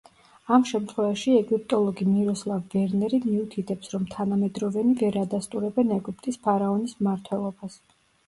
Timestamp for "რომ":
3.95-4.07